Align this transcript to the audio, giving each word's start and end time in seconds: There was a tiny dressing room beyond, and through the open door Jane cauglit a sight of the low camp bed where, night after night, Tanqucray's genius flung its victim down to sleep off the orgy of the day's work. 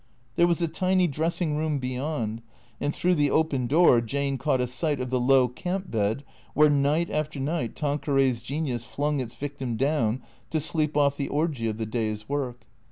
There 0.35 0.47
was 0.47 0.63
a 0.63 0.67
tiny 0.67 1.05
dressing 1.05 1.57
room 1.57 1.77
beyond, 1.77 2.41
and 2.79 2.91
through 2.91 3.13
the 3.13 3.29
open 3.29 3.67
door 3.67 4.01
Jane 4.01 4.39
cauglit 4.39 4.61
a 4.61 4.65
sight 4.67 4.99
of 4.99 5.11
the 5.11 5.19
low 5.19 5.47
camp 5.47 5.91
bed 5.91 6.23
where, 6.55 6.71
night 6.71 7.11
after 7.11 7.39
night, 7.39 7.75
Tanqucray's 7.75 8.41
genius 8.41 8.83
flung 8.83 9.19
its 9.19 9.35
victim 9.35 9.77
down 9.77 10.23
to 10.49 10.59
sleep 10.59 10.97
off 10.97 11.17
the 11.17 11.27
orgy 11.29 11.67
of 11.67 11.77
the 11.77 11.85
day's 11.85 12.27
work. 12.27 12.65